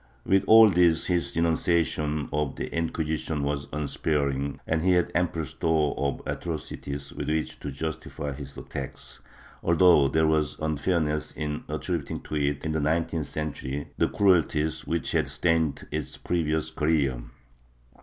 ^ 0.01 0.03
With 0.27 0.43
all 0.47 0.71
this 0.71 1.05
his 1.05 1.31
denunciation 1.31 2.27
of 2.33 2.55
the 2.55 2.73
Inquisition 2.75 3.43
was 3.43 3.67
unsparing, 3.71 4.59
and 4.65 4.81
he 4.81 4.93
had 4.93 5.11
ample 5.13 5.45
store 5.45 5.93
of 5.95 6.23
atrocities 6.25 7.13
with 7.13 7.27
which 7.29 7.59
to 7.59 7.71
justify 7.71 8.31
his 8.33 8.57
attacks, 8.57 9.19
although 9.61 10.07
there 10.07 10.25
was 10.25 10.57
unfairness 10.59 11.33
in 11.33 11.65
attributing 11.69 12.19
to 12.21 12.35
it, 12.35 12.65
in 12.65 12.71
the 12.71 12.79
nineteenth 12.79 13.27
century, 13.27 13.89
the 13.99 14.09
cruelties 14.09 14.87
which 14.87 15.11
had 15.11 15.29
stained 15.29 15.85
its 15.91 16.17
previous 16.17 16.71
career. 16.71 17.21